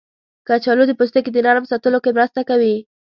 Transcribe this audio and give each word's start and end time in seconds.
کچالو 0.47 0.83
د 0.87 0.91
پوستکي 0.99 1.31
د 1.33 1.37
نرم 1.45 1.65
ساتلو 1.71 1.97
کې 2.03 2.11
مرسته 2.17 2.41
کوي. 2.49 2.75